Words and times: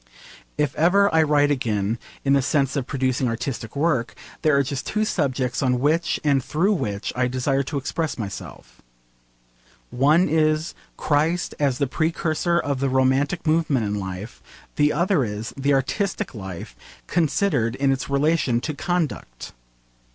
If 0.57 0.73
ever 0.77 1.13
I 1.13 1.21
write 1.21 1.51
again, 1.51 1.99
in 2.25 2.33
the 2.33 2.41
sense 2.41 2.75
of 2.75 2.87
producing 2.87 3.27
artistic 3.27 3.75
work, 3.75 4.15
there 4.41 4.57
are 4.57 4.63
just 4.63 4.87
two 4.87 5.05
subjects 5.05 5.61
on 5.61 5.79
which 5.79 6.19
and 6.23 6.43
through 6.43 6.73
which 6.73 7.13
I 7.15 7.27
desire 7.27 7.61
to 7.61 7.77
express 7.77 8.17
myself: 8.17 8.81
one 9.91 10.27
is 10.27 10.73
'Christ 10.97 11.53
as 11.59 11.77
the 11.77 11.85
precursor 11.85 12.57
of 12.59 12.79
the 12.79 12.89
romantic 12.89 13.45
movement 13.45 13.85
in 13.85 13.93
life': 13.99 14.41
the 14.75 14.91
other 14.91 15.23
is 15.23 15.53
'The 15.55 15.71
artistic 15.71 16.33
life 16.33 16.75
considered 17.05 17.75
in 17.75 17.91
its 17.91 18.09
relation 18.09 18.59
to 18.61 18.73
conduct.' 18.73 19.53